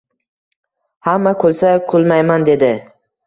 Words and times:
Hamma 1.09 1.33
kulsa 1.43 1.75
kulmayman 1.91 2.47
dedi 2.51 2.71